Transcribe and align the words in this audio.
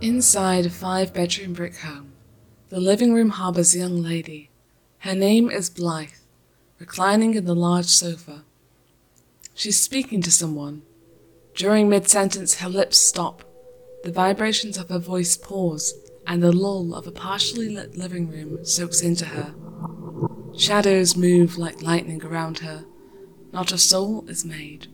Inside 0.00 0.64
a 0.64 0.70
five 0.70 1.12
bedroom 1.12 1.54
brick 1.54 1.78
home, 1.78 2.12
the 2.68 2.78
living 2.78 3.12
room 3.12 3.30
harbors 3.30 3.74
a 3.74 3.78
young 3.78 4.00
lady. 4.00 4.48
Her 4.98 5.16
name 5.16 5.50
is 5.50 5.68
Blythe, 5.68 6.10
reclining 6.78 7.34
in 7.34 7.46
the 7.46 7.54
large 7.56 7.86
sofa. 7.86 8.44
She's 9.54 9.80
speaking 9.80 10.22
to 10.22 10.30
someone. 10.30 10.82
During 11.56 11.88
mid 11.88 12.08
sentence, 12.08 12.60
her 12.60 12.68
lips 12.68 12.96
stop. 12.96 13.42
The 14.04 14.12
vibrations 14.12 14.78
of 14.78 14.88
her 14.88 15.00
voice 15.00 15.36
pause, 15.36 15.94
and 16.28 16.44
the 16.44 16.52
lull 16.52 16.94
of 16.94 17.08
a 17.08 17.10
partially 17.10 17.68
lit 17.68 17.98
living 17.98 18.30
room 18.30 18.64
soaks 18.64 19.00
into 19.00 19.24
her. 19.24 19.52
Shadows 20.56 21.16
move 21.16 21.58
like 21.58 21.82
lightning 21.82 22.24
around 22.24 22.60
her. 22.60 22.84
Not 23.52 23.72
a 23.72 23.78
soul 23.78 24.24
is 24.28 24.44
made. 24.44 24.86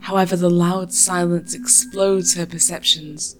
However, 0.00 0.36
the 0.36 0.50
loud 0.50 0.92
silence 0.92 1.54
explodes 1.54 2.34
her 2.34 2.44
perceptions. 2.44 3.36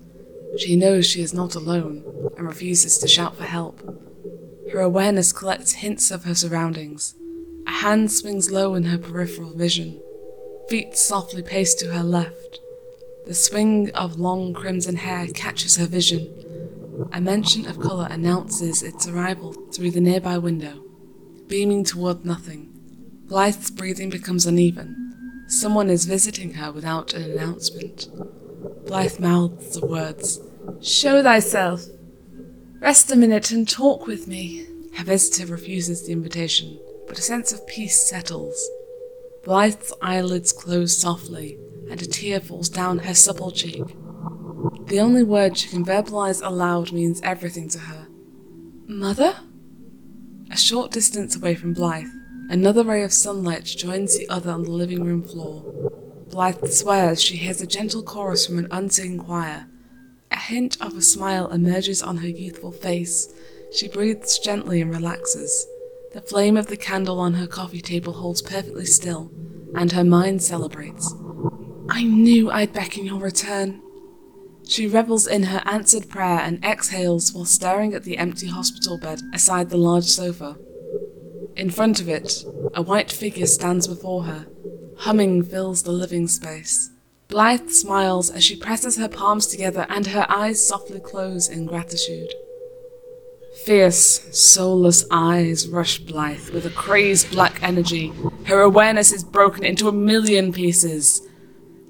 She 0.59 0.77
knows 0.77 1.07
she 1.07 1.23
is 1.23 1.33
not 1.33 1.55
alone 1.55 2.05
and 2.37 2.47
refuses 2.47 2.99
to 2.99 3.09
shout 3.09 3.37
for 3.37 3.45
help. 3.45 3.81
Her 4.73 4.81
awareness 4.81 5.33
collects 5.33 5.73
hints 5.73 6.11
of 6.11 6.25
her 6.25 6.35
surroundings. 6.35 7.15
A 7.67 7.71
hand 7.71 8.11
swings 8.13 8.51
low 8.51 8.75
in 8.75 8.85
her 8.85 8.99
peripheral 8.99 9.57
vision. 9.57 10.01
Feet 10.69 10.97
softly 10.97 11.43
pace 11.43 11.75
to 11.75 11.93
her 11.93 12.03
left. 12.03 12.61
The 13.27 13.35
swing 13.35 13.91
of 13.93 14.19
long 14.19 14.55
crimson 14.55 14.97
hair 14.97 15.27
catches 15.29 15.77
her 15.77 15.87
vision. 15.87 17.09
A 17.13 17.21
mention 17.21 17.67
of 17.67 17.81
colour 17.81 18.09
announces 18.11 18.83
its 18.83 19.07
arrival 19.09 19.53
through 19.73 19.91
the 19.93 20.01
nearby 20.01 20.39
window. 20.39 20.85
Beaming 21.49 21.85
toward 21.85 22.25
nothing, 22.25 22.71
Blythe's 23.27 23.71
breathing 23.71 24.11
becomes 24.11 24.47
uneven. 24.47 25.45
Someone 25.49 25.91
is 25.91 26.05
visiting 26.05 26.55
her 26.55 26.71
without 26.71 27.15
an 27.15 27.23
announcement. 27.31 28.09
Blythe 28.87 29.19
mouths 29.19 29.79
the 29.79 29.87
words, 29.87 30.41
Show 30.81 31.23
thyself! 31.23 31.85
Rest 32.81 33.11
a 33.11 33.17
minute 33.17 33.51
and 33.51 33.69
talk 33.69 34.07
with 34.07 34.27
me. 34.27 34.67
Her 34.97 35.05
visitor 35.05 35.53
refuses 35.53 36.07
the 36.07 36.13
invitation, 36.13 36.79
but 37.07 37.19
a 37.19 37.23
sense 37.23 37.53
of 37.53 37.67
peace 37.67 38.09
settles. 38.09 38.71
Blythe's 39.45 39.93
eyelids 40.03 40.53
close 40.53 40.97
softly, 40.97 41.59
and 41.91 42.01
a 42.01 42.07
tear 42.07 42.41
falls 42.41 42.69
down 42.69 43.01
her 43.01 43.15
supple 43.15 43.51
cheek. 43.51 43.85
The 44.87 45.01
only 45.01 45.23
word 45.23 45.57
she 45.57 45.69
can 45.69 45.85
verbalize 45.85 46.45
aloud 46.45 46.93
means 46.93 47.21
everything 47.23 47.69
to 47.71 47.79
her. 47.79 48.09
Mother? 48.87 49.41
A 50.51 50.57
short 50.57 50.91
distance 50.91 51.37
away 51.37 51.55
from 51.55 51.75
Blythe, 51.75 52.09
Another 52.51 52.83
ray 52.83 53.05
of 53.05 53.13
sunlight 53.13 53.65
joins 53.65 54.19
the 54.19 54.29
other 54.29 54.51
on 54.51 54.65
the 54.65 54.73
living 54.73 55.05
room 55.05 55.23
floor. 55.23 55.63
Blythe 56.31 56.65
swears 56.69 57.21
she 57.21 57.37
hears 57.37 57.61
a 57.61 57.67
gentle 57.67 58.05
chorus 58.05 58.47
from 58.47 58.59
an 58.59 58.69
unseen 58.71 59.19
choir. 59.19 59.67
A 60.31 60.39
hint 60.39 60.81
of 60.81 60.97
a 60.97 61.03
smile 61.03 61.49
emerges 61.49 62.03
on 62.03 62.19
her 62.19 62.29
youthful 62.29 62.71
face. 62.71 63.35
She 63.73 63.89
breathes 63.89 64.39
gently 64.39 64.81
and 64.81 64.93
relaxes. 64.93 65.67
The 66.13 66.21
flame 66.21 66.57
of 66.57 66.69
the 66.69 66.77
candle 66.77 67.19
on 67.19 67.35
her 67.35 67.49
coffee 67.49 67.81
table 67.81 68.13
holds 68.13 68.43
perfectly 68.43 68.85
still, 68.85 69.33
and 69.75 69.91
her 69.91 70.05
mind 70.05 70.43
celebrates. 70.43 71.13
I 71.89 72.05
knew 72.05 72.49
I'd 72.51 72.73
beckon 72.73 73.07
your 73.07 73.21
return. 73.21 73.83
She 74.69 74.87
revels 74.87 75.27
in 75.27 75.45
her 75.45 75.63
answered 75.67 76.09
prayer 76.09 76.39
and 76.39 76.65
exhales 76.65 77.33
while 77.33 77.45
staring 77.45 77.93
at 77.93 78.05
the 78.05 78.19
empty 78.19 78.47
hospital 78.47 78.99
bed 78.99 79.21
aside 79.35 79.71
the 79.71 79.77
large 79.77 80.05
sofa. 80.05 80.57
In 81.57 81.71
front 81.71 82.01
of 82.01 82.09
it, 82.09 82.45
a 82.75 82.83
white 82.83 83.11
figure 83.11 83.47
stands 83.47 83.89
before 83.89 84.25
her. 84.25 84.47
Humming 85.01 85.43
fills 85.43 85.83
the 85.83 85.93
living 85.93 86.29
space. 86.29 86.91
Blythe 87.29 87.71
smiles 87.71 88.29
as 88.29 88.45
she 88.45 88.55
presses 88.55 88.99
her 88.99 89.09
palms 89.09 89.47
together 89.47 89.87
and 89.89 90.07
her 90.09 90.27
eyes 90.29 90.63
softly 90.63 91.01
close 91.01 91.49
in 91.49 91.65
gratitude. 91.65 92.35
Fierce, 93.65 94.29
soulless 94.39 95.07
eyes 95.11 95.67
rush 95.69 96.01
Blythe 96.01 96.51
with 96.51 96.67
a 96.67 96.71
crazed 96.71 97.31
black 97.31 97.63
energy. 97.63 98.13
Her 98.45 98.61
awareness 98.61 99.11
is 99.11 99.25
broken 99.25 99.65
into 99.65 99.89
a 99.89 99.93
million 99.93 100.53
pieces. 100.53 101.27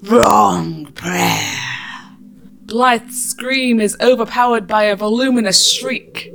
Wrong 0.03 0.85
prayer. 0.93 1.59
Blythe's 2.61 3.31
scream 3.31 3.81
is 3.81 3.97
overpowered 3.99 4.67
by 4.67 4.83
a 4.83 4.95
voluminous 4.95 5.69
shriek. 5.69 6.31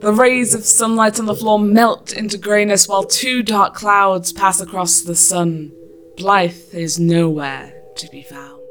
The 0.00 0.14
rays 0.14 0.54
of 0.54 0.64
sunlight 0.64 1.20
on 1.20 1.26
the 1.26 1.34
floor 1.34 1.58
melt 1.58 2.14
into 2.14 2.38
greyness 2.38 2.88
while 2.88 3.04
two 3.04 3.42
dark 3.42 3.74
clouds 3.74 4.32
pass 4.32 4.58
across 4.58 5.02
the 5.02 5.14
sun. 5.14 5.72
Blythe 6.18 6.74
is 6.74 6.98
nowhere 6.98 7.72
to 7.94 8.10
be 8.10 8.22
found. 8.22 8.67